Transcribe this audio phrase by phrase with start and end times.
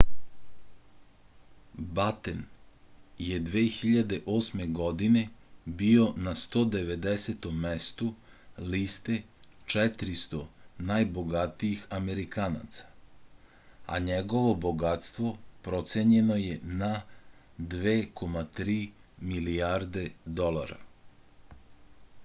[1.97, 2.39] baten
[3.25, 4.63] je 2008.
[4.79, 5.21] godine
[5.81, 7.45] bio na 190.
[7.67, 8.07] mestu
[8.77, 9.19] liste
[9.75, 10.41] 400
[10.93, 12.89] najbogatijih amerikanaca
[13.95, 15.37] a njegovo bogatstvo
[15.71, 16.93] procenjeno je na
[17.77, 18.83] 2,3
[19.33, 20.09] milijarde
[20.43, 20.81] dolara